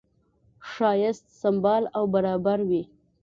ښایست 0.69 1.25
سمبال 1.41 1.83
او 1.97 2.03
برابر 2.13 2.59
وي. 2.69 2.83